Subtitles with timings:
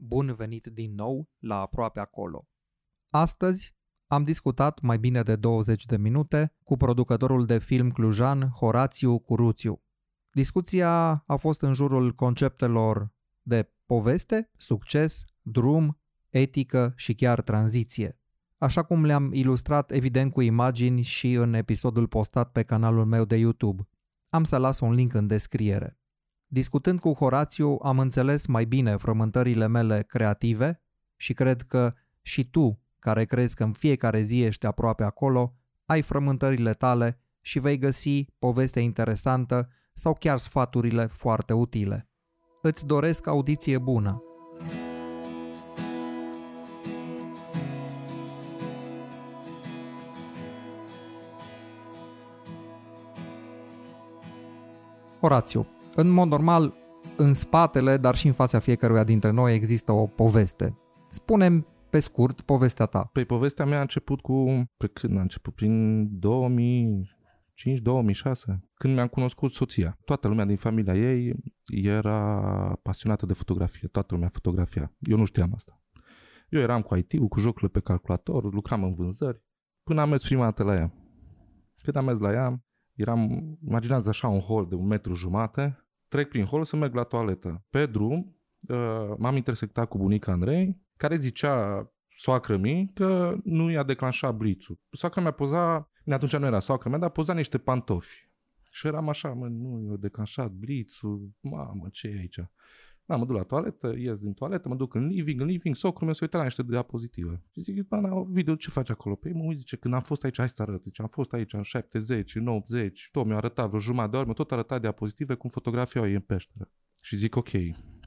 [0.00, 2.48] Bun venit din nou la aproape acolo.
[3.10, 9.18] Astăzi am discutat mai bine de 20 de minute cu producătorul de film clujan Horațiu
[9.18, 9.82] Curuțiu.
[10.30, 18.20] Discuția a fost în jurul conceptelor de poveste, succes, drum, etică și chiar tranziție.
[18.58, 23.36] Așa cum le-am ilustrat evident cu imagini și în episodul postat pe canalul meu de
[23.36, 23.88] YouTube.
[24.28, 25.97] Am să las un link în descriere.
[26.50, 30.82] Discutând cu Horațiu, am înțeles mai bine frământările mele creative
[31.16, 36.02] și cred că și tu, care crezi că în fiecare zi ești aproape acolo, ai
[36.02, 42.08] frământările tale și vei găsi povestea interesantă sau chiar sfaturile foarte utile.
[42.62, 44.22] Îți doresc audiție bună!
[55.20, 55.66] Horațiu,
[56.00, 56.74] în mod normal,
[57.16, 60.78] în spatele, dar și în fața fiecăruia dintre noi există o poveste.
[61.08, 63.10] Spunem pe scurt povestea ta.
[63.12, 65.54] Păi povestea mea a început cu, pe când a început?
[65.54, 66.18] Prin 2005-2006,
[68.74, 69.98] când mi-am cunoscut soția.
[70.04, 71.34] Toată lumea din familia ei
[71.66, 72.40] era
[72.82, 74.92] pasionată de fotografie, toată lumea fotografia.
[74.98, 75.82] Eu nu știam asta.
[76.48, 79.42] Eu eram cu IT-ul, cu jocurile pe calculator, lucram în vânzări,
[79.82, 80.92] până am mers prima dată la ea.
[81.82, 82.62] Când am mers la ea,
[82.94, 87.02] eram, imaginează așa un hol de un metru jumate, trec prin hol să merg la
[87.02, 87.64] toaletă.
[87.70, 88.36] Pe drum
[88.68, 94.80] uh, m-am intersectat cu bunica Andrei, care zicea soacră mi că nu i-a declanșat blițul.
[94.90, 98.30] Soacră mea poza, atunci nu era soacră mea, dar poza niște pantofi.
[98.70, 102.38] Și eram așa, mă, nu, i-a declanșat blițul, mamă, ce e aici?
[103.08, 106.04] Da, mă duc la toaletă, ies din toaletă, mă duc în living, în living, socrul
[106.04, 107.42] meu se uită la niște diapozitive.
[107.52, 109.14] Și zic, bă, video, ce faci acolo?
[109.14, 110.82] Păi mă zice, când am fost aici, hai să arăt.
[110.82, 114.34] Deci am fost aici în 70, în 80, tot mi-a arătat vreo jumătate de ori,
[114.34, 116.70] tot arătat diapozitive cum fotografiau ei în peșteră.
[117.02, 117.50] Și zic, ok,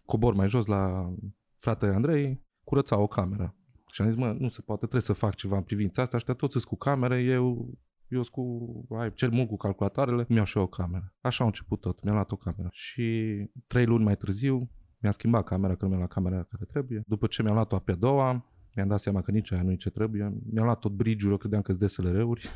[0.06, 1.14] cobor mai jos la
[1.56, 3.56] fratele Andrei, curăța o cameră.
[3.92, 6.34] Și am zis, mă, nu se poate, trebuie să fac ceva în privința asta, ăștia
[6.34, 7.74] toți cu camere, eu
[8.08, 11.14] eu sunt cu, ai, cel mult cu calculatoarele, mi-au și eu o cameră.
[11.22, 12.70] Așa a început tot, mi-am luat o cameră.
[12.72, 13.36] Și
[13.68, 14.70] trei luni mai târziu,
[15.02, 17.04] mi-am schimbat camera, că nu mi-am luat camera care trebuie.
[17.08, 18.46] După ce mi-am luat-o pe a doua,
[18.76, 20.34] mi-am dat seama că nici aia nu ce trebuie.
[20.52, 22.50] Mi-am luat tot bridge-ul, credeam că-s DSLR-uri.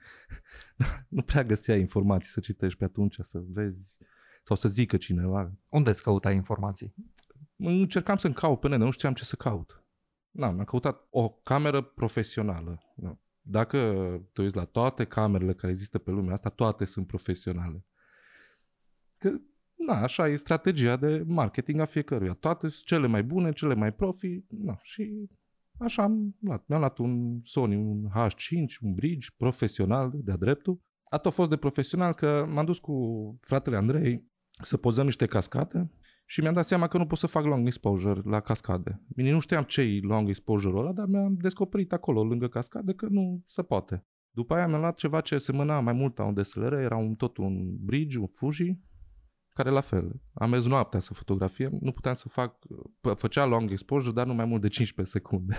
[1.08, 3.98] nu prea găsea informații să citești pe atunci, să vezi
[4.42, 5.52] sau să zică cineva.
[5.68, 6.94] Unde îți căutai informații?
[7.56, 9.84] Încercam să-mi caut pe nene, nu știam ce să caut.
[10.30, 12.82] Da, am căutat o cameră profesională.
[12.96, 13.18] Da.
[13.40, 13.78] Dacă
[14.32, 17.84] te uiți la toate camerele care există pe lumea asta, toate sunt profesionale.
[19.18, 19.40] Că
[19.86, 22.32] na, așa e strategia de marketing a fiecăruia.
[22.32, 25.28] Toate sunt cele mai bune, cele mai profi, na, și
[25.78, 26.64] așa am luat.
[26.66, 30.80] Mi-am luat un Sony, un H5, un bridge profesional de-a dreptul.
[31.04, 32.94] Atât a fost de profesional că m-am dus cu
[33.40, 34.30] fratele Andrei
[34.62, 35.90] să pozăm niște cascade
[36.26, 39.02] și mi-am dat seama că nu pot să fac long exposure la cascade.
[39.08, 43.06] Bine, nu știam ce e long exposure ăla, dar mi-am descoperit acolo, lângă cascade, că
[43.10, 44.06] nu se poate.
[44.30, 47.36] După aia mi-am luat ceva ce semăna mai mult la un DSLR, era un, tot
[47.36, 48.78] un bridge, un Fuji,
[49.52, 50.20] care la fel.
[50.34, 52.56] Am mers noaptea să fotografiem, nu puteam să fac,
[53.14, 55.56] făcea long exposure, dar nu mai mult de 15 secunde.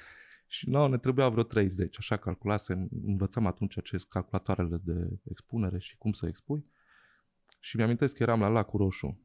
[0.56, 5.78] și nouă ne trebuia vreo 30, așa calculasem, învățam atunci ce sunt calculatoarele de expunere
[5.78, 6.66] și cum să expui.
[7.60, 9.20] Și mi-am că eram la lacul roșu.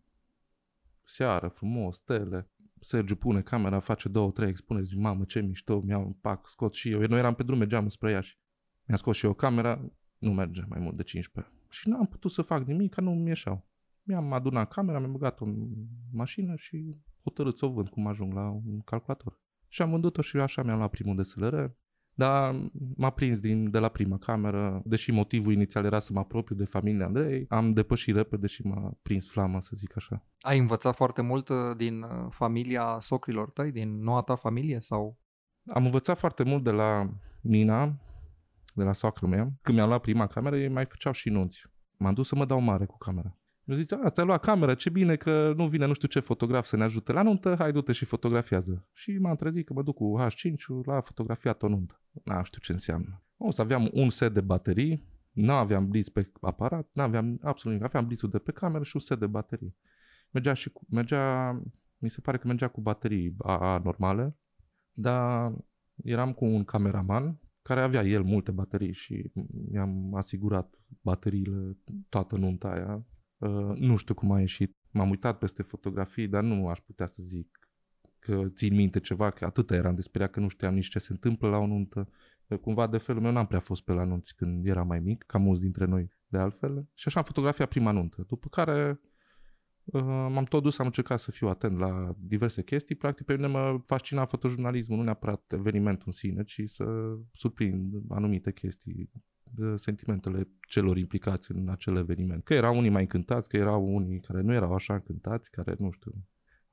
[1.04, 2.50] Seară, frumos, stele.
[2.80, 6.74] Sergiu pune camera, face două, trei expuneri, zic, mamă, ce mișto, mi-au un pac, scot
[6.74, 7.00] și eu.
[7.00, 8.40] Noi eram pe drum, mergeam spre Iași.
[8.86, 11.54] Mi-a scos și eu camera, nu merge mai mult de 15.
[11.70, 13.71] Și n-am putut să fac nimic, că nu mi ieșeau.
[14.04, 15.68] Mi-am adunat camera, mi-am băgat-o în
[16.12, 19.40] mașină și hotărât să o vând cum ajung la un calculator.
[19.68, 21.72] Și am vândut-o și așa mi-am luat primul DSLR,
[22.14, 26.56] dar m-a prins din, de la prima cameră, deși motivul inițial era să mă apropiu
[26.56, 30.26] de familia Andrei, am depășit repede și m-a prins flama, să zic așa.
[30.40, 35.20] Ai învățat foarte mult uh, din uh, familia socrilor tăi, din noua ta familie sau?
[35.74, 37.10] Am învățat foarte mult de la
[37.42, 38.00] Mina,
[38.74, 39.54] de la soacră mea.
[39.62, 41.64] Când mi-am luat prima cameră, ei mai făceau și nunți.
[41.98, 43.38] M-am dus să mă dau mare cu camera.
[43.72, 46.66] Eu zice, a, ți-ai luat camera, ce bine că nu vine nu știu ce fotograf
[46.66, 48.88] să ne ajute la nuntă, hai du-te și fotografiază.
[48.94, 52.02] Și m-am trezit că mă duc cu H5 la fotografiat o nuntă.
[52.24, 53.24] Nu știu ce înseamnă.
[53.38, 57.78] O să aveam un set de baterii, nu aveam blitz pe aparat, nu aveam absolut
[57.78, 59.76] nimic, aveam blitzul de pe cameră și un set de baterii.
[60.32, 61.52] Mergea și cu, mergea,
[61.98, 64.38] mi se pare că mergea cu baterii AA normale,
[64.94, 65.54] dar
[66.04, 69.32] eram cu un cameraman care avea el multe baterii și
[69.70, 71.78] mi-am asigurat bateriile
[72.10, 73.18] toată nunta aia Uh,
[73.76, 74.76] nu știu cum a ieșit.
[74.92, 77.60] M-am uitat peste fotografii, dar nu aș putea să zic
[78.20, 81.50] că țin minte ceva, că atâta eram despre că nu știam nici ce se întâmplă
[81.50, 82.10] la o nuntă.
[82.62, 85.38] Cumva de felul meu n-am prea fost pe la nunți când eram mai mic, ca
[85.38, 86.88] mulți dintre noi de altfel.
[86.94, 88.26] Și așa am fotografiat prima nuntă.
[88.28, 89.00] După care
[89.84, 92.96] Uh, m-am tot dus, am încercat să fiu atent la diverse chestii.
[92.96, 96.86] Practic, pe mine mă fascina fotojurnalismul, nu neapărat evenimentul în sine, ci să
[97.32, 99.10] surprind anumite chestii,
[99.76, 102.44] sentimentele celor implicați în acel eveniment.
[102.44, 105.92] Că erau unii mai încântați, că erau unii care nu erau așa încântați, care, nu
[105.92, 106.12] știu,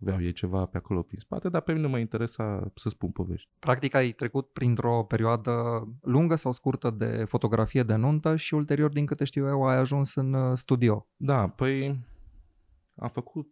[0.03, 3.49] aveau ei ceva pe acolo prin spate, dar pe mine mă interesa să spun povești.
[3.59, 5.53] Practic ai trecut printr-o perioadă
[6.03, 10.15] lungă sau scurtă de fotografie de nuntă și ulterior, din câte știu eu, ai ajuns
[10.15, 11.09] în uh, studio.
[11.17, 12.07] Da, păi
[12.95, 13.49] am făcut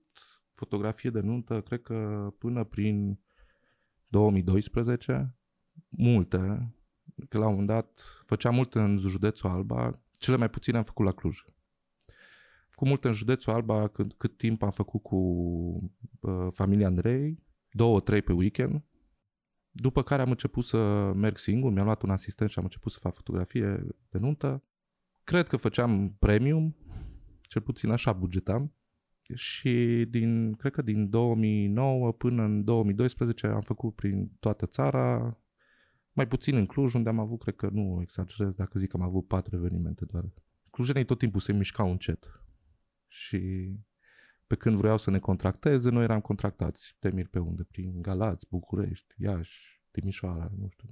[0.55, 3.21] fotografie de nuntă, cred că până prin
[4.07, 5.37] 2012,
[5.89, 6.75] multe,
[7.29, 11.05] că la un moment dat făceam multe în județul Alba, cele mai puține am făcut
[11.05, 11.45] la Cluj.
[12.75, 15.17] Cu multe în județul Alba, cât, cât timp am făcut cu
[16.21, 18.83] uh, familia Andrei, două, trei pe weekend,
[19.71, 22.99] după care am început să merg singur, mi-am luat un asistent și am început să
[22.99, 24.63] fac fotografie de nuntă.
[25.25, 26.77] Cred că făceam premium,
[27.43, 28.75] cel puțin așa bugetam.
[29.35, 35.37] Și din, cred că din 2009 până în 2012 am făcut prin toată țara,
[36.17, 39.03] mai puțin în Cluj, unde am avut, cred că nu exagerez dacă zic că am
[39.03, 40.25] avut patru evenimente doar.
[40.71, 42.43] Clujenii tot timpul se mișcau încet.
[43.07, 43.73] Și
[44.47, 46.97] pe când vreau să ne contracteze, noi eram contractați.
[46.99, 47.63] Te mir pe unde?
[47.63, 50.89] Prin Galați, București, Iași, Timișoara, nu știu,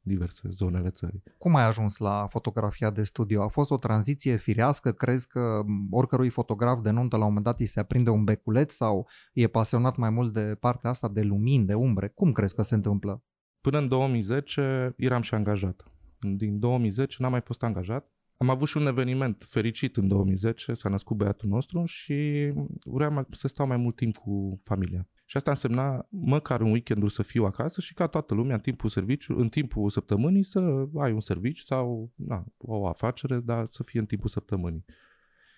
[0.00, 1.22] diverse zonele țării.
[1.38, 3.42] Cum ai ajuns la fotografia de studio?
[3.42, 4.92] A fost o tranziție firească?
[4.92, 8.72] Crezi că oricărui fotograf de nuntă la un moment dat îi se aprinde un beculeț
[8.72, 12.08] sau e pasionat mai mult de partea asta de lumini, de umbre?
[12.08, 13.24] Cum crezi că se întâmplă?
[13.66, 15.92] Până în 2010 eram și angajat.
[16.18, 18.10] Din 2010 n-am mai fost angajat.
[18.36, 22.50] Am avut și un eveniment fericit în 2010, s-a născut băiatul nostru și
[22.84, 25.08] vreau să stau mai mult timp cu familia.
[25.24, 28.88] Și asta însemna măcar un weekend să fiu acasă și ca toată lumea în timpul
[28.88, 34.00] serviciu, în timpul săptămânii să ai un serviciu sau na, o afacere, dar să fie
[34.00, 34.84] în timpul săptămânii.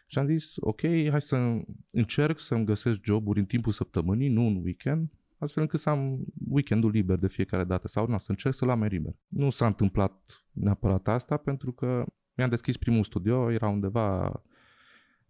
[0.07, 1.61] Și am zis, ok, hai să
[1.91, 6.91] încerc să-mi găsesc joburi în timpul săptămânii, nu în weekend, astfel încât să am weekendul
[6.91, 9.13] liber de fiecare dată sau nu, să încerc să-l am mai liber.
[9.29, 12.05] Nu s-a întâmplat neapărat asta pentru că
[12.35, 14.43] mi-am deschis primul studio, era undeva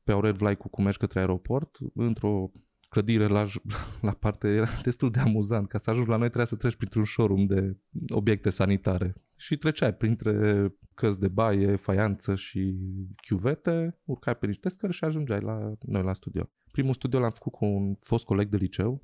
[0.03, 2.51] pe Aurel Vlaicu cu mergi către aeroport, într-o
[2.89, 3.45] clădire la,
[4.09, 5.69] la parte, era destul de amuzant.
[5.69, 7.77] Ca să ajungi la noi trebuia să treci printr-un showroom de
[8.09, 9.15] obiecte sanitare.
[9.37, 12.77] Și treceai printre căs de baie, faianță și
[13.17, 16.51] chiuvete, urcai pe niște scări și ajungeai la noi la studio.
[16.73, 19.03] Primul studio l-am făcut cu un fost coleg de liceu,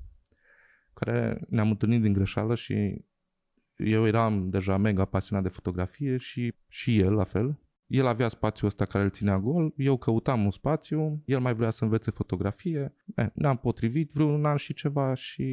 [0.95, 3.05] care ne-am întâlnit din greșeală și
[3.75, 7.59] eu eram deja mega pasionat de fotografie și, și el la fel.
[7.87, 11.69] El avea spațiul ăsta care îl ținea gol, eu căutam un spațiu, el mai vrea
[11.69, 15.45] să învețe fotografie, eh, ne-am potrivit vreun an și ceva și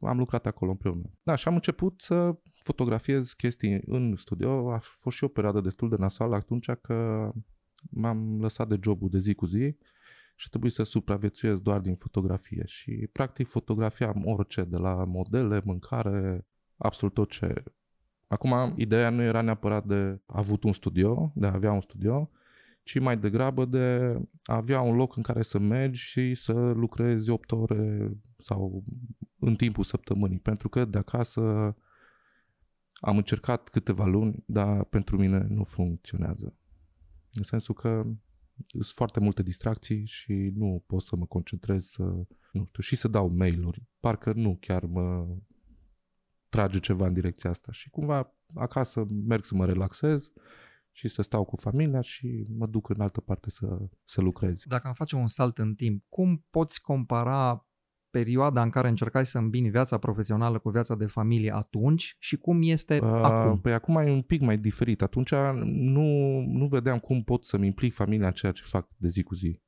[0.00, 1.10] am lucrat acolo împreună.
[1.22, 5.88] Da, și am început să fotografiez chestii în studio, a fost și o perioadă destul
[5.88, 7.30] de nasoală atunci că
[7.90, 9.76] m-am lăsat de jobul de zi cu zi
[10.36, 16.46] și trebuie să supraviețuiesc doar din fotografie și practic fotografiam orice, de la modele, mâncare,
[16.76, 17.62] absolut tot ce
[18.28, 22.30] Acum, ideea nu era neapărat de a avut un studio, de a avea un studio,
[22.82, 27.30] ci mai degrabă de a avea un loc în care să mergi și să lucrezi
[27.30, 28.84] 8 ore sau
[29.38, 30.38] în timpul săptămânii.
[30.38, 31.40] Pentru că de acasă
[32.94, 36.54] am încercat câteva luni, dar pentru mine nu funcționează.
[37.32, 38.06] În sensul că
[38.68, 42.02] sunt foarte multe distracții și nu pot să mă concentrez să,
[42.52, 43.82] nu știu, și să dau mail-uri.
[44.00, 45.36] Parcă nu chiar mă
[46.48, 47.72] trage ceva în direcția asta.
[47.72, 50.32] Și cumva acasă merg să mă relaxez
[50.92, 54.62] și să stau cu familia și mă duc în altă parte să, să lucrez.
[54.64, 57.68] Dacă am face un salt în timp, cum poți compara
[58.16, 62.58] perioada în care încercai să îmbini viața profesională cu viața de familie atunci și cum
[62.62, 63.60] este uh, acum?
[63.60, 65.02] Păi acum e un pic mai diferit.
[65.02, 69.22] Atunci nu, nu vedeam cum pot să-mi implic familia în ceea ce fac de zi
[69.22, 69.60] cu zi.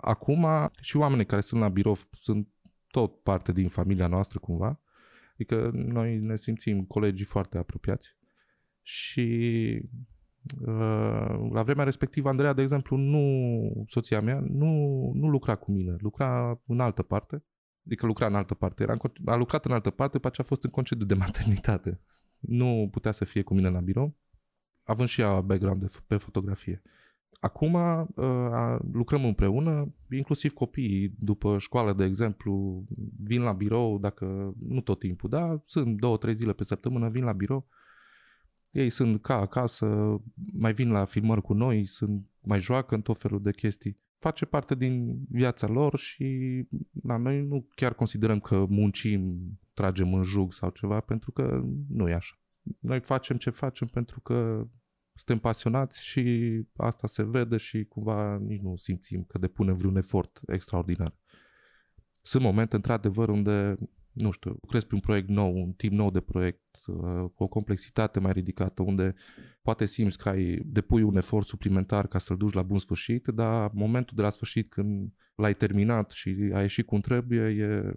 [0.00, 0.46] Acum
[0.80, 2.48] și oamenii care sunt la birou sunt
[2.90, 4.80] tot parte din familia noastră cumva
[5.32, 8.16] Adică noi ne simțim colegii foarte apropiați
[8.82, 9.28] și
[9.82, 10.15] uh,
[11.52, 14.70] la vremea respectivă Andreea, de exemplu, nu, soția mea, nu,
[15.14, 17.44] nu lucra cu mine, lucra în altă parte,
[17.86, 20.50] adică lucra în altă parte, era în, a lucrat în altă parte, după aceea a
[20.50, 22.00] fost în concediu de maternitate.
[22.38, 24.16] Nu putea să fie cu mine la birou,
[24.82, 26.82] având și ea background de, pe fotografie.
[27.40, 32.84] Acum uh, lucrăm împreună, inclusiv copiii, după școală, de exemplu,
[33.22, 37.24] vin la birou, dacă nu tot timpul, da, sunt două, trei zile pe săptămână, vin
[37.24, 37.68] la birou,
[38.76, 40.16] ei sunt ca acasă,
[40.52, 44.00] mai vin la filmări cu noi, sunt, mai joacă în tot felul de chestii.
[44.18, 46.62] Face parte din viața lor și
[47.02, 49.38] la noi nu chiar considerăm că muncim,
[49.72, 52.34] tragem în jug sau ceva, pentru că nu e așa.
[52.80, 54.66] Noi facem ce facem pentru că
[55.14, 60.40] suntem pasionați și asta se vede și cumva nici nu simțim că depunem vreun efort
[60.46, 61.16] extraordinar.
[62.22, 63.76] Sunt momente, într-adevăr, unde,
[64.16, 67.48] nu știu, lucrezi pe un proiect nou, un timp nou de proiect, uh, cu o
[67.48, 69.14] complexitate mai ridicată, unde
[69.62, 73.70] poate simți că ai depui un efort suplimentar ca să-l duci la bun sfârșit, dar
[73.72, 77.94] momentul de la sfârșit când l-ai terminat și ai ieșit cum trebuie, e,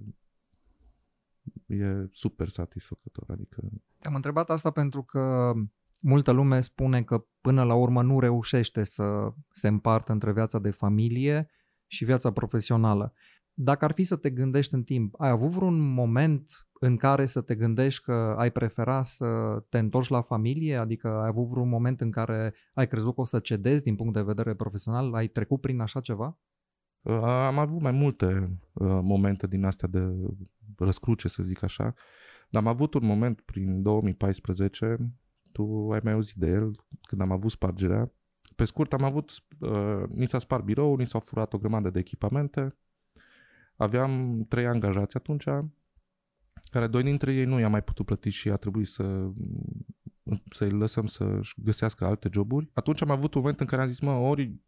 [1.76, 3.26] e super satisfăcător.
[3.28, 3.62] Adică...
[4.00, 5.54] Te-am întrebat asta pentru că
[6.00, 10.72] multă lume spune că până la urmă nu reușește să se împartă între viața de
[10.72, 11.50] familie
[11.88, 13.14] și viața profesională.
[13.62, 17.42] Dacă ar fi să te gândești în timp, ai avut vreun moment în care să
[17.42, 20.76] te gândești că ai prefera să te întorci la familie?
[20.76, 24.14] Adică ai avut vreun moment în care ai crezut că o să cedezi din punct
[24.14, 25.14] de vedere profesional?
[25.14, 26.38] Ai trecut prin așa ceva?
[27.22, 30.16] Am avut mai multe uh, momente din astea de
[30.78, 31.94] răscruce, să zic așa,
[32.50, 34.98] dar am avut un moment prin 2014,
[35.52, 38.12] tu ai mai auzit de el, când am avut spargerea.
[38.56, 42.00] Pe scurt, am avut, uh, ni s-a spart birou, ni s-au furat o grămadă de
[42.00, 42.76] echipamente,
[43.80, 45.46] aveam trei angajați atunci,
[46.70, 49.30] care doi dintre ei nu i-am mai putut plăti și a trebuit să
[50.52, 52.70] să-i lăsăm să-și găsească alte joburi.
[52.74, 54.60] Atunci am avut un moment în care am zis, mă, ori,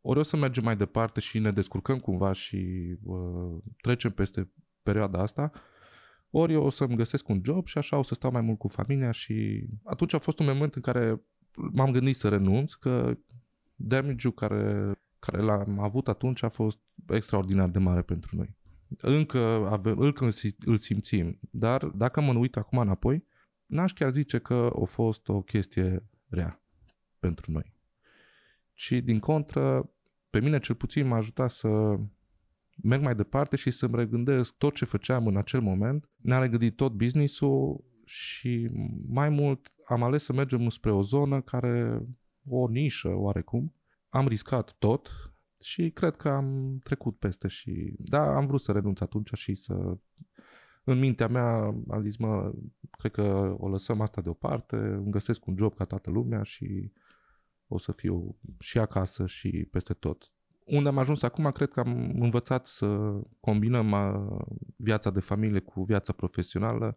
[0.00, 2.56] ori o să mergem mai departe și ne descurcăm cumva și
[3.02, 4.52] uh, trecem peste
[4.82, 5.50] perioada asta,
[6.30, 8.68] ori eu o să-mi găsesc un job și așa o să stau mai mult cu
[8.68, 11.22] familia și atunci a fost un moment în care
[11.72, 13.18] m-am gândit să renunț, că
[13.74, 18.56] damage-ul care, care l-am avut atunci a fost extraordinar de mare pentru noi.
[19.00, 19.38] Încă,
[19.70, 20.28] avem, încă
[20.64, 23.26] îl simțim, dar dacă mă uit acum înapoi,
[23.66, 26.62] n-aș chiar zice că a fost o chestie rea
[27.18, 27.74] pentru noi.
[28.72, 29.90] Și din contră,
[30.30, 31.98] pe mine cel puțin m-a ajutat să
[32.82, 36.10] merg mai departe și să-mi regândesc tot ce făceam în acel moment.
[36.16, 38.70] Ne-am regândit tot business-ul și
[39.08, 42.02] mai mult am ales să mergem spre o zonă care,
[42.48, 43.74] o nișă oarecum.
[44.08, 45.08] Am riscat tot
[45.60, 47.94] și cred că am trecut peste și...
[47.98, 49.98] Da, am vrut să renunț atunci și să...
[50.84, 51.54] În mintea mea
[51.88, 52.52] am zis, mă,
[52.90, 56.92] cred că o lăsăm asta deoparte, îmi găsesc un job ca toată lumea și
[57.66, 60.32] o să fiu și acasă și peste tot.
[60.64, 63.94] Unde am ajuns acum, cred că am învățat să combinăm
[64.76, 66.96] viața de familie cu viața profesională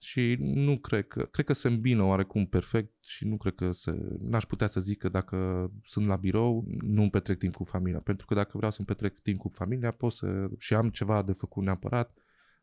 [0.00, 3.92] și nu cred că, cred că se îmbină oarecum perfect și nu cred că se,
[4.20, 8.00] n-aș putea să zic că dacă sunt la birou, nu îmi petrec timp cu familia.
[8.00, 11.32] Pentru că dacă vreau să-mi petrec timp cu familia, pot să, și am ceva de
[11.32, 12.18] făcut neapărat,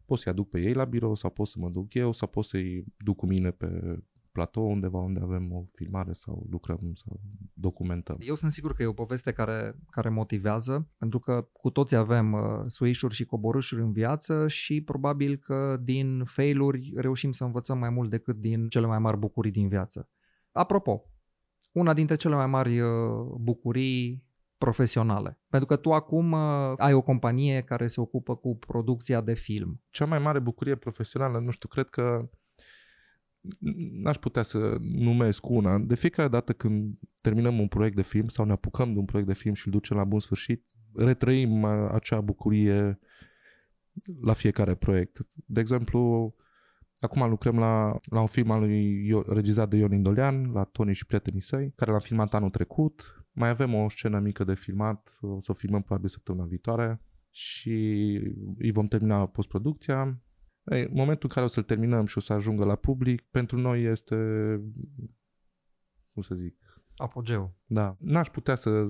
[0.05, 2.45] pot să-i aduc pe ei la birou sau pot să mă duc eu sau pot
[2.45, 3.99] să-i duc cu mine pe
[4.33, 7.19] platou undeva unde avem o filmare sau lucrăm sau
[7.53, 8.17] documentăm.
[8.19, 12.33] Eu sunt sigur că e o poveste care, care motivează, pentru că cu toții avem
[12.33, 17.89] uh, suișuri și coborâșuri în viață și probabil că din failuri reușim să învățăm mai
[17.89, 20.09] mult decât din cele mai mari bucurii din viață.
[20.51, 21.03] Apropo,
[21.71, 22.89] una dintre cele mai mari uh,
[23.39, 24.23] bucurii
[24.57, 25.39] profesionale.
[25.49, 29.81] Pentru că tu acum uh, ai o companie care se ocupă cu producția de film.
[29.89, 32.29] Cea mai mare bucurie profesională, nu știu, cred că
[34.01, 35.77] n-aș putea să numesc una.
[35.79, 39.29] De fiecare dată când terminăm un proiect de film sau ne apucăm de un proiect
[39.29, 42.99] de film și îl ducem la bun sfârșit, retrăim acea bucurie
[44.21, 45.27] la fiecare proiect.
[45.33, 46.33] De exemplu,
[46.99, 51.05] acum lucrăm la, la un film al lui regizat de Ion Indolean, la Tony și
[51.05, 53.25] prietenii săi, care l-am filmat anul trecut.
[53.31, 57.71] Mai avem o scenă mică de filmat, o să o filmăm probabil săptămâna viitoare și
[58.57, 60.22] îi vom termina postproducția
[60.63, 63.83] ei, momentul în care o să-l terminăm și o să ajungă la public, pentru noi
[63.83, 64.15] este,
[66.13, 66.57] cum să zic...
[66.95, 67.55] Apogeu.
[67.65, 67.97] Da.
[67.99, 68.85] N-aș putea să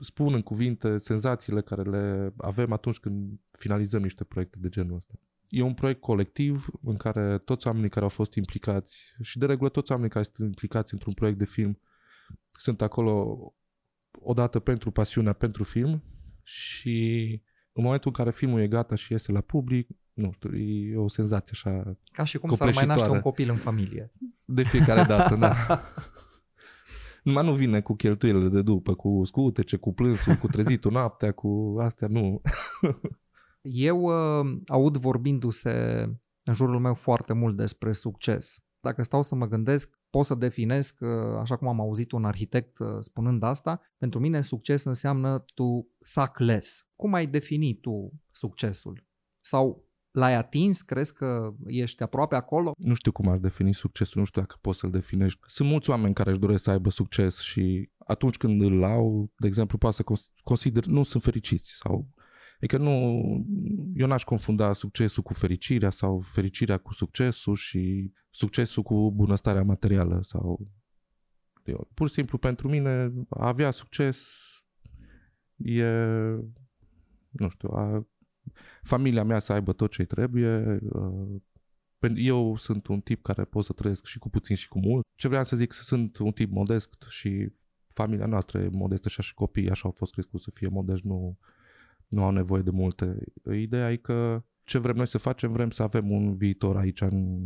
[0.00, 5.14] spun în cuvinte senzațiile care le avem atunci când finalizăm niște proiecte de genul ăsta.
[5.48, 9.68] E un proiect colectiv în care toți oamenii care au fost implicați și de regulă
[9.68, 11.78] toți oamenii care sunt implicați într-un proiect de film
[12.56, 13.38] sunt acolo
[14.10, 16.02] odată pentru pasiunea pentru film
[16.42, 17.30] și
[17.72, 21.08] în momentul în care filmul e gata și iese la public, nu știu, e o
[21.08, 24.12] senzație așa Ca și cum s-ar mai naște un copil în familie.
[24.44, 25.54] De fiecare dată, da.
[27.24, 31.76] Numai nu vine cu cheltuielile de după, cu scutece, cu plânsul, cu trezitul noaptea, cu
[31.80, 32.40] astea, nu.
[33.62, 35.70] Eu uh, aud vorbindu-se
[36.42, 38.58] în jurul meu foarte mult despre succes.
[38.80, 42.78] Dacă stau să mă gândesc, pot să definesc, uh, așa cum am auzit un arhitect
[42.78, 46.86] uh, spunând asta, pentru mine succes înseamnă tu suck less.
[46.96, 49.06] Cum ai defini tu succesul?
[49.40, 49.83] Sau
[50.14, 50.82] L-ai atins?
[50.82, 52.72] Crezi că ești aproape acolo?
[52.78, 55.40] Nu știu cum ar defini succesul, nu știu dacă poți să-l definești.
[55.46, 59.46] Sunt mulți oameni care își doresc să aibă succes și atunci când îl au, de
[59.46, 60.04] exemplu, poate să
[60.42, 62.08] consider, nu sunt fericiți sau
[62.56, 63.20] Adică nu,
[63.94, 70.20] eu n-aș confunda succesul cu fericirea sau fericirea cu succesul și succesul cu bunăstarea materială
[70.22, 70.68] sau
[71.64, 74.38] Eu, pur și simplu pentru mine a avea succes
[75.56, 75.86] e,
[77.30, 78.06] nu știu, a,
[78.82, 80.80] familia mea să aibă tot ce trebuie.
[80.82, 81.40] Uh,
[82.14, 85.06] eu sunt un tip care pot să trăiesc și cu puțin și cu mult.
[85.14, 87.52] Ce vreau să zic, să sunt un tip modest și
[87.88, 91.06] familia noastră e modestă și așa și copiii așa au fost crescuți să fie modești,
[91.06, 91.38] nu,
[92.08, 93.24] nu au nevoie de multe.
[93.52, 97.40] Ideea e că ce vrem noi să facem, vrem să avem un viitor aici în,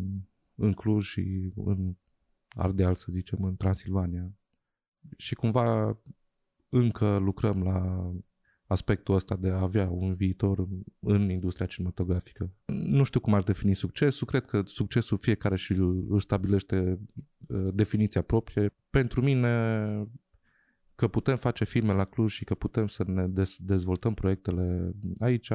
[0.55, 1.95] în Cluj și în
[2.49, 4.33] Ardeal, să zicem, în Transilvania.
[5.17, 5.99] Și cumva
[6.69, 8.11] încă lucrăm la
[8.69, 10.69] aspectul ăsta de a avea un viitor
[11.01, 12.51] în industria cinematografică.
[12.67, 15.73] Nu știu cum ar defini succesul, cred că succesul fiecare și
[16.09, 16.99] îl stabilește
[17.47, 18.75] uh, definiția proprie.
[18.91, 20.07] Pentru mine
[20.95, 23.27] că putem face filme la Cluj și că putem să ne
[23.59, 25.53] dezvoltăm proiectele aici,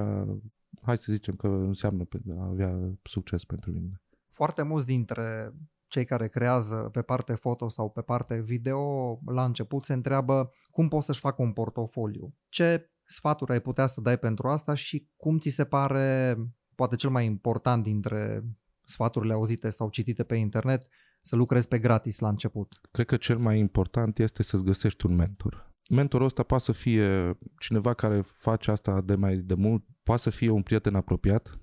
[0.81, 4.01] hai să zicem că înseamnă a avea succes pentru mine.
[4.29, 5.53] Foarte mulți dintre
[5.87, 10.87] cei care creează pe parte foto sau pe parte video, la început se întreabă cum
[10.87, 12.35] poți să-și facă un portofoliu.
[12.49, 16.37] Ce sfaturi ai putea să dai pentru asta și cum ți se pare,
[16.75, 18.43] poate cel mai important dintre
[18.83, 20.87] sfaturile auzite sau citite pe internet,
[21.21, 22.79] să lucrezi pe gratis la început?
[22.91, 25.71] Cred că cel mai important este să-ți găsești un mentor.
[25.89, 30.29] Mentorul ăsta poate să fie cineva care face asta de mai de mult, poate să
[30.29, 31.59] fie un prieten apropiat,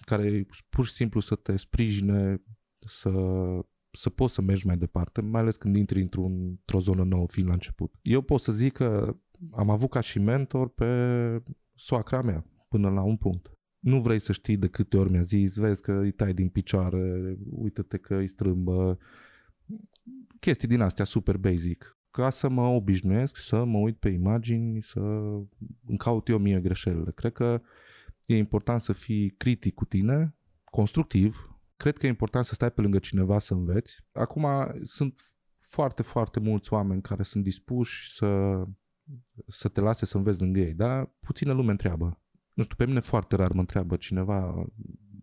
[0.00, 2.42] care pur și simplu să te sprijine
[2.74, 3.10] să,
[3.90, 7.48] să poți să mergi mai departe, mai ales când intri într-un, într-o zonă nouă, fiind
[7.48, 7.94] la început.
[8.02, 9.16] Eu pot să zic că
[9.52, 10.88] am avut ca și mentor pe
[11.74, 13.50] soacra mea, până la un punct.
[13.78, 17.36] Nu vrei să știi de câte ori mi-a zis, vezi că îi tai din picioare,
[17.50, 18.98] uite-te că îi strâmbă,
[20.40, 21.98] chestii din astea super basic.
[22.10, 25.00] Ca să mă obișnuiesc, să mă uit pe imagini, să
[25.86, 27.12] îmi caut eu mie greșelile.
[27.14, 27.60] Cred că
[28.26, 31.58] e important să fii critic cu tine, constructiv.
[31.76, 34.04] Cred că e important să stai pe lângă cineva să înveți.
[34.12, 34.46] Acum
[34.82, 35.22] sunt
[35.58, 38.62] foarte, foarte mulți oameni care sunt dispuși să
[39.46, 42.20] să te lase să înveți lângă ei, dar puțină lume întreabă.
[42.52, 44.66] Nu știu, pe mine foarte rar mă întreabă cineva,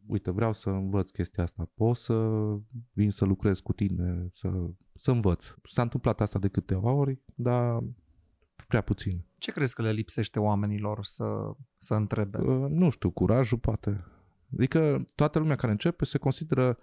[0.08, 2.30] uite, vreau să învăț chestia asta, poți să
[2.94, 4.52] vin să lucrez cu tine, să,
[4.96, 5.54] să învăț.
[5.64, 7.84] S-a întâmplat asta de câteva ori, dar
[8.68, 9.26] prea puțin.
[9.38, 11.26] Ce crezi că le lipsește oamenilor să,
[11.78, 12.38] să întrebe?
[12.38, 14.04] Uh, nu știu, curajul poate.
[14.54, 16.78] Adică toată lumea care începe se consideră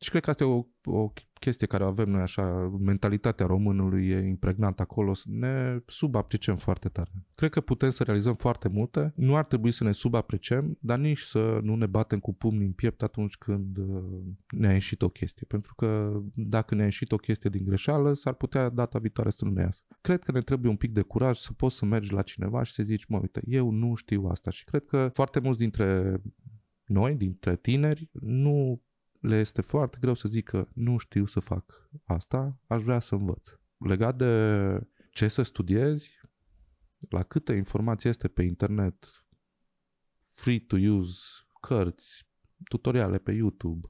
[0.00, 4.18] și cred că asta e o, o chestie care avem noi așa, mentalitatea românului e
[4.18, 7.10] impregnată acolo, ne subapreciem foarte tare.
[7.34, 11.20] Cred că putem să realizăm foarte multe, nu ar trebui să ne subapreciem, dar nici
[11.20, 14.02] să nu ne batem cu pumnii în piept atunci când uh,
[14.50, 18.68] ne-a ieșit o chestie, pentru că dacă ne-a ieșit o chestie din greșeală, s-ar putea
[18.68, 19.82] data viitoare să nu ne iasă.
[20.00, 22.72] Cred că ne trebuie un pic de curaj să poți să mergi la cineva și
[22.72, 26.20] să zici, mă, uite, eu nu știu asta și cred că foarte mulți dintre
[26.84, 28.82] noi, dintre tineri, nu
[29.20, 33.50] le este foarte greu să zică nu știu să fac asta, aș vrea să învăț.
[33.78, 36.20] Legat de ce să studiezi,
[37.08, 39.24] la câte informații este pe internet,
[40.18, 41.20] free to use,
[41.60, 42.28] cărți,
[42.64, 43.88] tutoriale pe YouTube,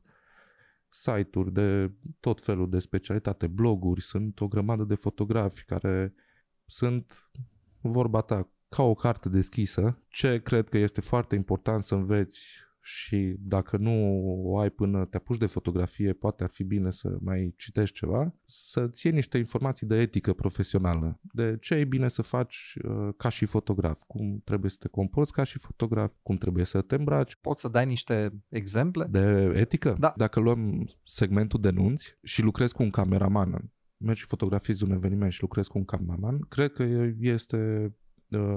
[0.89, 6.15] site-uri de tot felul de specialitate, bloguri, sunt o grămadă de fotografi care
[6.67, 7.31] sunt,
[7.81, 10.03] vorba ta, ca o carte deschisă.
[10.09, 15.17] Ce cred că este foarte important să înveți și dacă nu o ai până te
[15.17, 19.87] apuci de fotografie, poate ar fi bine să mai citești ceva, să-ți iei niște informații
[19.87, 24.71] de etică profesională, de ce e bine să faci uh, ca și fotograf, cum trebuie
[24.71, 27.37] să te comporți ca și fotograf, cum trebuie să te îmbraci.
[27.41, 29.07] Poți să dai niște exemple?
[29.11, 29.97] De etică?
[29.99, 30.15] Da.
[30.17, 35.33] Dacă luăm segmentul de nunți și lucrezi cu un cameraman, mergi și fotografiezi un eveniment
[35.33, 36.83] și lucrezi cu un cameraman, cred că
[37.19, 37.93] este Uh,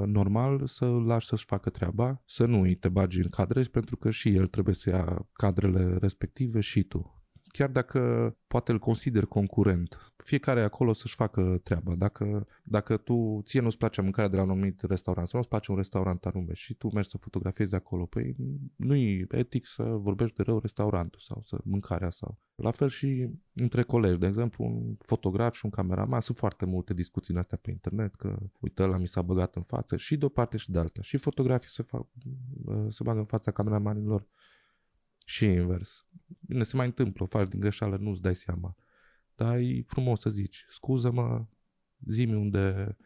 [0.06, 3.98] normal să îl lași să-și facă treaba, să nu îi te bagi în cadre, pentru
[3.98, 7.23] că și el trebuie să ia cadrele respective și tu
[7.58, 8.00] chiar dacă
[8.48, 10.14] poate îl consider concurent.
[10.16, 11.96] Fiecare acolo să-și facă treaba.
[11.96, 15.72] Dacă, dacă tu, ție nu-ți place mâncarea de la un anumit restaurant sau nu-ți place
[15.72, 18.36] un restaurant anume și tu mergi să fotografiezi acolo, păi
[18.76, 22.40] nu-i etic să vorbești de rău restaurantul sau să mâncarea sau...
[22.56, 26.94] La fel și între colegi, de exemplu, un fotograf și un cameraman, sunt foarte multe
[26.94, 30.26] discuții în astea pe internet, că uite, ăla mi s-a băgat în față și de
[30.26, 31.02] o parte și de alta.
[31.02, 32.08] Și fotografii se, fac,
[32.90, 34.28] se bagă în fața cameramanilor
[35.26, 36.06] și invers.
[36.40, 38.76] Bine, se mai întâmplă, faci din greșeală, nu-ți dai seama.
[39.36, 41.46] Dar e frumos să zici, scuză-mă,
[42.08, 42.98] zi-mi unde,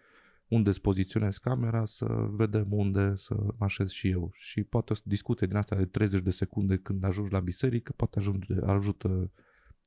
[0.47, 4.29] unde îți poziționezi camera, să vedem unde să mă așez și eu.
[4.33, 8.19] Și poate o discuție din asta de 30 de secunde când ajungi la biserică, poate
[8.19, 9.31] ajunge, ajută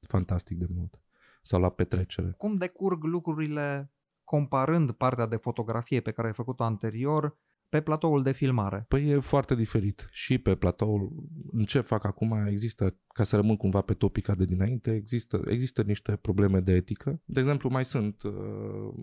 [0.06, 1.00] fantastic de mult.
[1.42, 2.34] Sau la petrecere.
[2.36, 3.92] Cum decurg lucrurile
[4.24, 7.38] comparând partea de fotografie pe care ai făcut-o anterior
[7.70, 8.84] pe platoul de filmare?
[8.88, 10.08] Păi e foarte diferit.
[10.12, 11.12] Și pe platoul,
[11.52, 15.82] în ce fac acum, există, ca să rămân cumva pe topica de dinainte, există, există
[15.82, 17.20] niște probleme de etică.
[17.24, 18.94] De exemplu, mai sunt uh,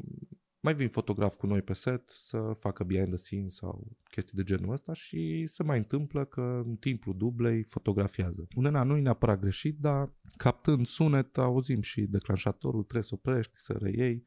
[0.59, 4.43] mai vin fotograf cu noi pe set să facă behind the scenes sau chestii de
[4.43, 8.47] genul ăsta și se mai întâmplă că în timpul dublei fotografiază.
[8.55, 13.77] Undeva nu e neapărat greșit, dar captând sunet auzim și declanșatorul, trebuie să oprești, să
[13.81, 14.25] reiei.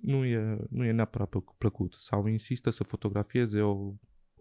[0.00, 1.94] Nu e, nu e neapărat plăcut.
[1.94, 3.92] Sau insistă să fotografieze o,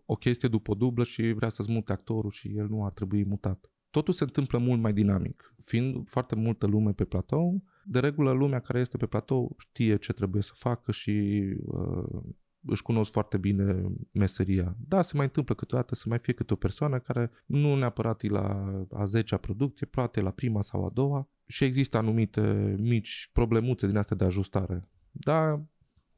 [0.05, 3.25] o chestie după o dublă și vrea să-ți mute actorul și el nu ar trebui
[3.25, 3.71] mutat.
[3.89, 5.55] Totul se întâmplă mult mai dinamic.
[5.63, 10.13] Fiind foarte multă lume pe platou, de regulă, lumea care este pe platou știe ce
[10.13, 12.21] trebuie să facă și uh,
[12.65, 14.77] își cunosc foarte bine meseria.
[14.87, 18.27] Da, se mai întâmplă câteodată să mai fie câte o persoană care nu neapărat e
[18.27, 18.45] la
[18.91, 23.97] a 10-a producție, poate la prima sau a doua și există anumite mici problemuțe din
[23.97, 24.89] astea de ajustare.
[25.15, 25.65] Da,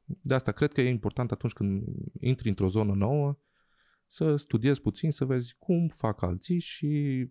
[0.04, 1.84] de asta cred că e important atunci când
[2.20, 3.38] intri într-o zonă nouă
[4.06, 7.24] să studiezi puțin, să vezi cum fac alții și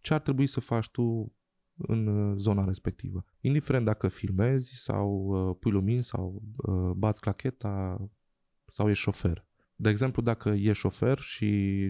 [0.00, 1.36] ce ar trebui să faci tu
[1.76, 3.24] în uh, zona respectivă.
[3.40, 8.08] Indiferent dacă filmezi sau uh, pui lumini sau uh, bați clacheta
[8.72, 9.46] sau ești șofer.
[9.78, 11.46] De exemplu, dacă ești șofer și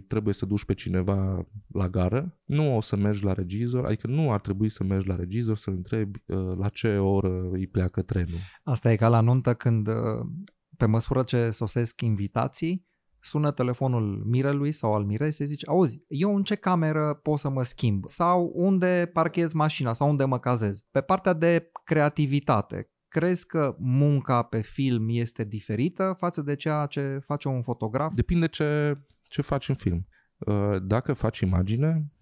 [0.08, 4.32] trebuie să duci pe cineva la gară, nu o să mergi la regizor, adică nu
[4.32, 8.38] ar trebui să mergi la regizor să întrebi uh, la ce oră îi pleacă trenul.
[8.62, 9.94] Asta e ca la nuntă când, uh,
[10.76, 12.86] pe măsură ce sosesc invitații,
[13.20, 17.62] sună telefonul mirelui sau al miresei, zice, auzi, eu în ce cameră pot să mă
[17.62, 18.02] schimb?
[18.06, 19.92] Sau unde parchez mașina?
[19.92, 20.80] Sau unde mă cazez?
[20.90, 27.20] Pe partea de creativitate, crezi că munca pe film este diferită față de ceea ce
[27.24, 28.14] face un fotograf?
[28.14, 28.98] Depinde ce,
[29.28, 30.06] ce faci în film.
[30.38, 32.12] Uh, dacă faci imagine,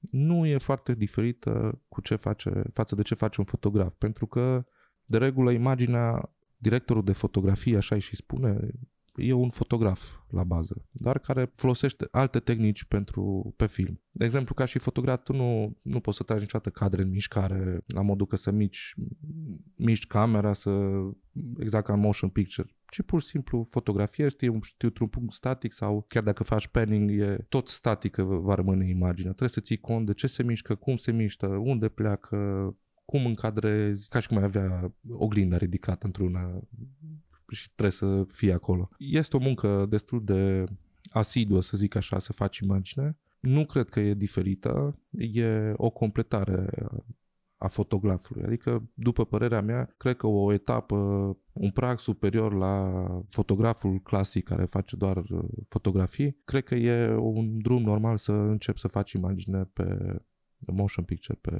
[0.00, 4.64] nu e foarte diferită cu ce face, față de ce face un fotograf, pentru că
[5.04, 8.70] de regulă imaginea directorul de fotografie, așa și spune,
[9.16, 14.00] e un fotograf la bază, dar care folosește alte tehnici pentru pe film.
[14.10, 17.82] De exemplu, ca și fotograf, tu nu, nu poți să tragi niciodată cadre în mișcare,
[17.86, 18.94] la modul că să mici,
[19.74, 20.70] miști camera, să
[21.58, 25.32] exact ca în motion picture, ci pur și simplu fotografiești, e un, știu, un punct
[25.32, 29.30] static sau chiar dacă faci panning, e tot static va rămâne imaginea.
[29.30, 32.36] Trebuie să ții cont de ce se mișcă, cum se mișcă, unde pleacă,
[33.04, 36.60] cum încadrezi, ca și cum ai avea oglinda ridicată într-una
[37.50, 38.88] și trebuie să fie acolo.
[38.98, 40.64] Este o muncă destul de
[41.10, 43.18] asiduă, să zic așa, să faci imagine.
[43.40, 46.68] Nu cred că e diferită, e o completare
[47.56, 48.42] a fotografului.
[48.42, 50.96] Adică, după părerea mea, cred că o etapă,
[51.52, 57.58] un prag superior la fotograful clasic care face doar uh, fotografii, cred că e un
[57.58, 60.16] drum normal să încep să faci imagine pe
[60.58, 61.58] motion picture, pe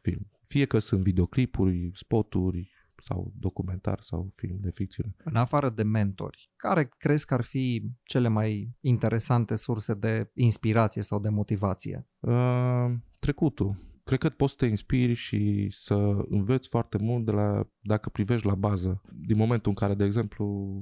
[0.00, 0.30] film.
[0.44, 2.70] Fie că sunt videoclipuri, spoturi,
[3.02, 5.14] sau documentar sau film de ficțiune.
[5.24, 11.02] În afară de mentori, care crezi că ar fi cele mai interesante surse de inspirație
[11.02, 12.08] sau de motivație?
[12.20, 13.76] Uh, trecutul.
[14.04, 15.94] Cred că poți să te inspiri și să
[16.28, 19.02] înveți foarte mult de la, dacă privești la bază.
[19.12, 20.76] Din momentul în care, de exemplu,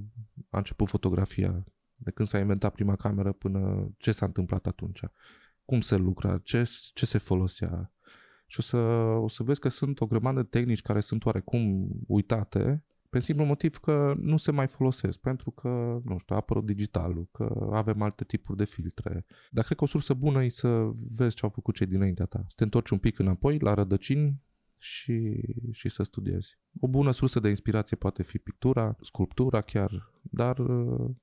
[0.50, 1.64] a început fotografia,
[1.96, 5.00] de când s-a inventat prima cameră până ce s-a întâmplat atunci,
[5.64, 7.93] cum se lucra, ce, ce se folosea,
[8.46, 8.76] și o să,
[9.22, 13.44] o să vezi că sunt o grămadă de tehnici care sunt oarecum uitate, pe simplu
[13.44, 15.68] motiv că nu se mai folosesc, pentru că,
[16.04, 19.24] nu știu, a apărut digitalul, că avem alte tipuri de filtre.
[19.50, 22.44] Dar cred că o sursă bună e să vezi ce au făcut cei dinaintea ta.
[22.48, 24.42] Să te întorci un pic înapoi, la rădăcini
[24.78, 26.58] și, și să studiezi.
[26.80, 30.56] O bună sursă de inspirație poate fi pictura, sculptura chiar, dar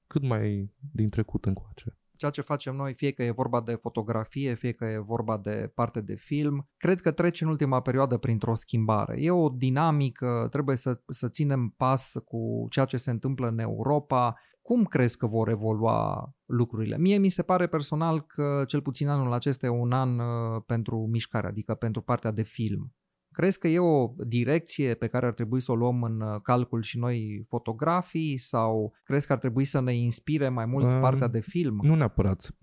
[0.07, 4.53] cât mai din trecut încoace ceea ce facem noi, fie că e vorba de fotografie,
[4.55, 8.55] fie că e vorba de parte de film, cred că trece în ultima perioadă printr-o
[8.55, 9.15] schimbare.
[9.17, 14.35] E o dinamică, trebuie să, să ținem pas cu ceea ce se întâmplă în Europa,
[14.61, 16.97] cum crezi că vor evolua lucrurile?
[16.97, 21.07] Mie mi se pare personal că cel puțin anul acesta e un an uh, pentru
[21.11, 22.93] mișcare, adică pentru partea de film.
[23.31, 26.81] Crezi că e o direcție pe care ar trebui să o luăm în uh, calcul
[26.81, 31.27] și noi fotografii sau crezi că ar trebui să ne inspire mai mult uh, partea
[31.27, 31.79] de film?
[31.83, 32.55] Nu neapărat.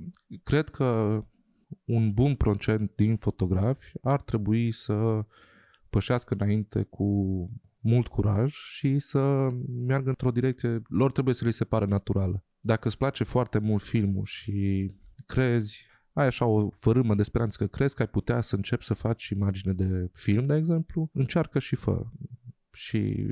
[0.43, 1.21] Cred că
[1.85, 5.25] un bun procent din fotografi ar trebui să
[5.91, 7.07] pășească înainte cu
[7.81, 9.47] mult curaj și să
[9.87, 12.45] meargă într-o direcție, lor trebuie să li se pare naturală.
[12.61, 14.91] Dacă îți place foarte mult filmul și
[15.27, 15.87] crezi
[16.19, 19.29] ai așa o fărâmă de speranță că crezi că ai putea să începi să faci
[19.29, 22.07] imagine de film, de exemplu, încearcă și fă.
[22.73, 23.27] Și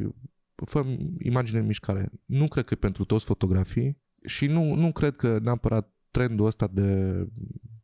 [0.55, 0.85] fă
[1.19, 2.13] imagine în mișcare.
[2.25, 6.67] Nu cred că e pentru toți fotografii și nu, nu cred că neapărat trendul ăsta
[6.73, 7.13] de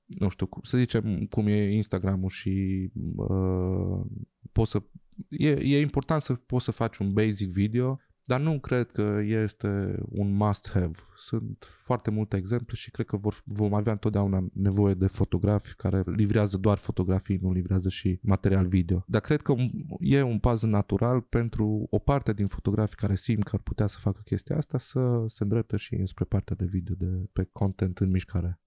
[0.07, 4.01] nu știu, să zicem cum e Instagramul și uh,
[4.53, 4.83] poți să
[5.29, 9.97] e, e important să poți să faci un basic video Dar nu cred că este
[10.09, 10.99] un must-have.
[11.17, 16.03] Sunt foarte multe exemple și cred că vor, vom avea întotdeauna nevoie de fotografi care
[16.07, 19.05] livrează doar fotografii, nu livrează și material video.
[19.07, 19.55] Dar cred că
[19.99, 23.99] e un pas natural pentru o parte din fotografii care simt că ar putea să
[24.01, 28.11] facă chestia asta să se îndrepte și înspre partea de video, de pe content în
[28.11, 28.62] mișcare.